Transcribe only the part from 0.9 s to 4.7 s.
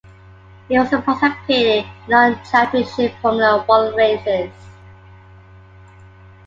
participated in non-Championship Formula One races.